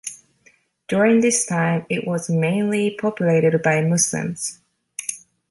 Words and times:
During 0.87 1.21
this 1.21 1.45
time, 1.45 1.85
it 1.87 2.07
was 2.07 2.27
mainly 2.27 2.89
populated 2.99 3.61
by 3.61 3.83
Muslims. 3.83 4.57